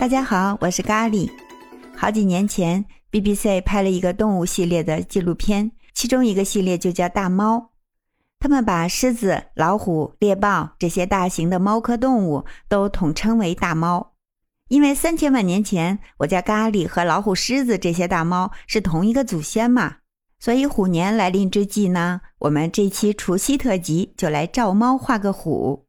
[0.00, 1.30] 大家好，我是咖喱。
[1.94, 7.58] 好几年前，BBC 拍了一个动物系列的纪录片，其中一个系列就叫《大猫》。
[8.38, 14.14] 他们把狮子、老虎、猎豹这些大型的猫科动物都统称为大猫，
[14.68, 19.96] 因为三千万年前，我家咖喱和老虎、狮子这些大猫是同一个祖先嘛。
[20.38, 25.84] 所以虎年来临之际呢，我们这期除夕特辑就来照猫画个虎。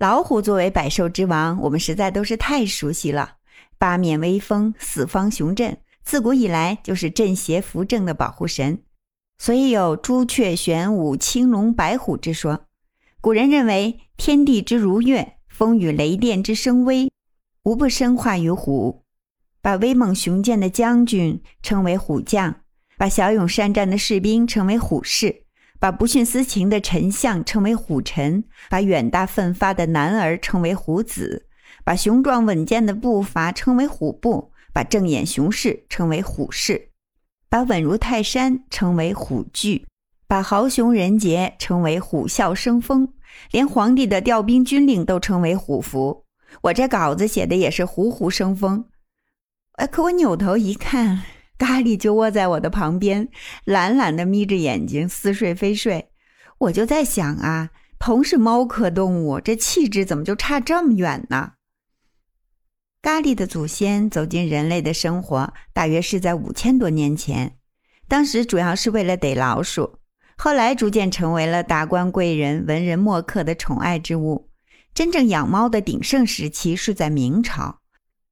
[0.00, 3.34] 老虎作为百兽之王，我们实在都是太熟悉了。
[3.76, 8.82] 八面威风，四方雄镇，自古以来就是镇邪扶正的保护神，
[9.36, 12.64] 所以有朱雀玄武、青龙白虎之说。
[13.20, 17.12] 古人认为天地之如月，风雨雷电之声威，
[17.64, 19.04] 无不生化于虎，
[19.60, 22.62] 把威猛雄健的将军称为虎将，
[22.96, 25.42] 把骁勇善战的士兵称为虎士，
[25.80, 31.46] 把不徇私情的丞相称为虎臣，把远大奋发的男儿称为虎子。
[31.82, 36.90] 把雄壮稳健的步伐称为虎步，把正眼雄视称为虎视，
[37.48, 39.86] 把稳如泰山称为虎踞，
[40.28, 43.14] 把豪雄人杰称为虎啸生风，
[43.50, 46.26] 连皇帝的调兵军令都称为虎符。
[46.62, 48.84] 我这稿子写的也是虎虎生风。
[49.76, 51.22] 哎，可我扭头一看，
[51.60, 53.28] 咖喱就窝在我的旁边，
[53.64, 56.08] 懒懒的眯着眼睛，似睡非睡。
[56.56, 61.52] 我就在想啊，同是猫科动物，这气质怎么就差这么远呢？
[63.02, 67.58] 咖喱的祖先走进人类的生活，大约是在五千多年前。
[68.08, 69.98] 当时主要是为了逮老鼠，
[70.38, 74.48] 后来逐渐成为了达官贵人、文人墨客的宠爱之物。
[74.94, 77.80] 真正养猫的鼎盛时期是在明朝，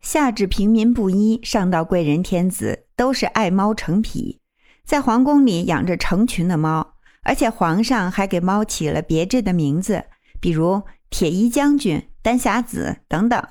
[0.00, 4.38] 下至平民布衣，上到贵人天子，都是爱猫成癖，
[4.84, 10.04] 在皇宫里养着成群的猫，而且皇上还给猫起了别致的名字，
[10.40, 13.44] 比如铁衣将军、丹霞子等等。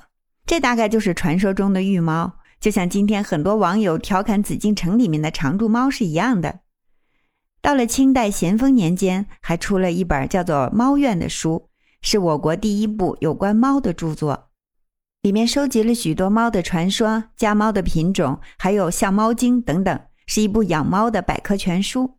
[0.46, 6.60] 这大概就是传说中的御猫，就像今天很多网友调侃紫禁城里面的常驻猫是一样的。
[7.60, 11.68] 到了清代咸丰年间，还出了一本叫做《猫院》的书，
[12.00, 14.48] 是我国第一部有关猫的著作，
[15.22, 22.18] 里面收集了许多猫的传说、家猫的品种，还有像猫经等等，是一部养猫的百科全书。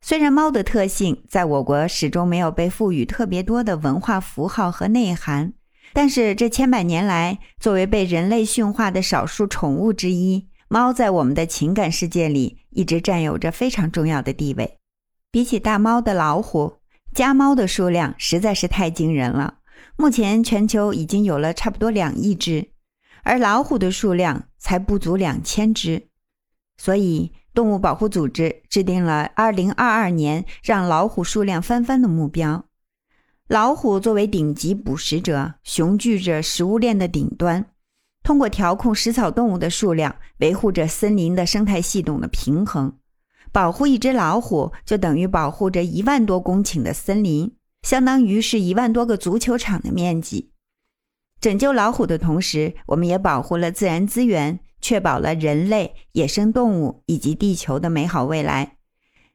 [0.00, 5.52] 虽然猫的特性在我国始终没有被赋予特别多的文化符号和内涵。
[5.92, 14.78] 但是这千百年来，作为被人类驯化的少数宠物之一，猫在我们的情感世界里一直占有着非常重要的地位。
[15.30, 16.78] 比起大猫的老虎，
[17.14, 19.56] 家猫的数量实在是太惊人了。
[19.96, 22.70] 目前全球已经有了差不多两亿只，
[23.22, 26.08] 而老虎的数量才不足两千只。
[26.76, 32.64] 所以，动物保护组织制定了二零二二年让老虎数量翻番的目标。
[33.48, 37.66] 老虎作为顶级捕食者，雄踞着食物链的顶端，
[38.22, 42.96] 通过调控食草动物的数量，维护着森林的生态系统的平衡。
[43.52, 50.50] 保护一只老虎，就等于保护着一万多公顷的森林，相当于是一万多个足球场的面积。
[51.40, 58.76] 拯救老虎的同时，我们也保护了自然资源，确保了人类、野生动物以及地球的美好未来。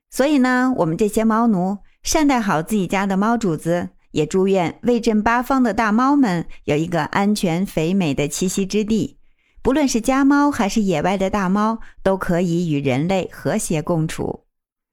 [0.09, 3.90] 所以呢，我们这些猫奴，善待好自己家的猫主子。
[4.12, 9.19] 也祝愿威震八方的大猫们有一个安全肥美的栖息之地，
[9.62, 14.46] 不论是家猫还是野外的大猫，都可以与人类和谐共处。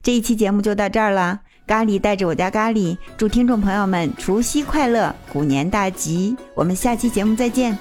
[0.03, 6.37] 这一期节目就到这儿了，咖喱带着我家咖喱，祝听众朋友们除夕快乐，虎年大吉！
[6.55, 7.77] 我们下期节目再见。